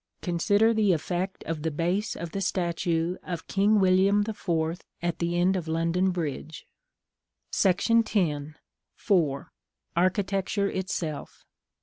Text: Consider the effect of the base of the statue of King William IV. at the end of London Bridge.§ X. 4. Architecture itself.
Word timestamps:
Consider 0.23 0.73
the 0.73 0.93
effect 0.93 1.43
of 1.43 1.61
the 1.61 1.69
base 1.69 2.15
of 2.15 2.31
the 2.31 2.41
statue 2.41 3.17
of 3.21 3.45
King 3.45 3.79
William 3.79 4.23
IV. 4.27 4.79
at 4.99 5.19
the 5.19 5.37
end 5.37 5.55
of 5.55 5.67
London 5.67 6.09
Bridge.§ 6.09 6.65
X. 8.51 8.57
4. 8.95 9.51
Architecture 9.95 10.71
itself. 10.71 11.45